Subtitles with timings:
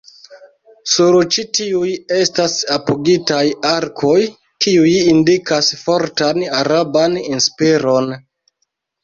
[0.91, 3.41] Sur ĉi tiuj estas apogitaj
[3.73, 4.15] arkoj
[4.67, 8.11] kiuj indikas fortan araban inspiron.